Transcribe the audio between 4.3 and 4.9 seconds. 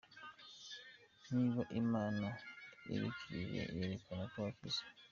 ko wakize.